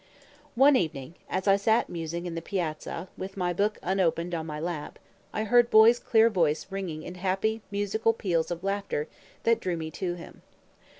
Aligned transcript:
One 0.55 0.75
evening, 0.75 1.13
as 1.29 1.47
I 1.47 1.57
sat 1.57 1.87
musing 1.87 2.25
in 2.25 2.33
the 2.33 2.41
piazza, 2.41 3.07
with 3.19 3.37
my 3.37 3.53
book 3.53 3.77
unopened 3.83 4.33
on 4.33 4.47
my 4.47 4.59
lap, 4.59 4.97
I 5.31 5.43
heard 5.43 5.69
Boy's 5.69 5.99
clear 5.99 6.27
voice 6.31 6.65
ringing 6.71 7.03
in 7.03 7.13
happy, 7.13 7.61
musical 7.69 8.11
peals 8.11 8.49
of 8.49 8.63
laughter 8.63 9.07
that 9.43 9.59
drew 9.59 9.77
me 9.77 9.91
to 9.91 10.15
him. 10.15 10.41